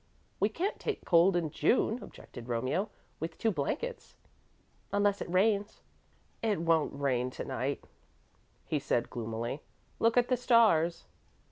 [0.39, 4.15] "We can't take cold in June," objected Romeo, "with two blankets."
[4.91, 5.81] "Unless it rains."
[6.41, 7.83] "It won't rain tonight,"
[8.65, 9.61] he said, gloomily;
[9.99, 11.05] "look at the stars!"